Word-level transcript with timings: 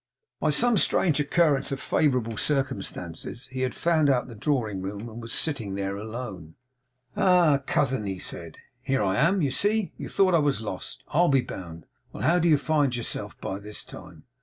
By 0.39 0.49
some 0.49 0.77
strange 0.77 1.19
occurrence 1.19 1.71
of 1.71 1.79
favourable 1.79 2.35
circumstances 2.35 3.45
he 3.51 3.61
had 3.61 3.75
found 3.75 4.09
out 4.09 4.27
the 4.27 4.33
drawing 4.33 4.81
room, 4.81 5.01
and 5.07 5.21
was 5.21 5.31
sitting 5.31 5.75
there 5.75 5.95
alone. 5.95 6.55
'Ah, 7.15 7.61
cousin!' 7.67 8.07
he 8.07 8.17
said. 8.17 8.57
'Here 8.81 9.03
I 9.03 9.17
am, 9.17 9.43
you 9.43 9.51
see. 9.51 9.91
You 9.97 10.09
thought 10.09 10.33
I 10.33 10.39
was 10.39 10.59
lost, 10.63 11.03
I'll 11.09 11.29
be 11.29 11.41
bound. 11.41 11.85
Well! 12.11 12.23
how 12.23 12.39
do 12.39 12.49
you 12.49 12.57
find 12.57 12.95
yourself 12.95 13.39
by 13.41 13.59
this 13.59 13.83
time? 13.83 14.23